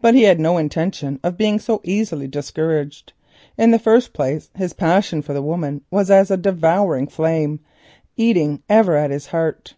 [0.00, 3.12] But he had no intention of being so easily discouraged.
[3.58, 7.60] In the first place his passion for the woman was as a devouring flame,
[8.16, 9.74] eating ever at his heart.